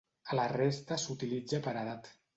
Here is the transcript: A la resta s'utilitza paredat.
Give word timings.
A 0.29 0.37
la 0.39 0.45
resta 0.53 0.97
s'utilitza 1.03 1.61
paredat. 1.69 2.11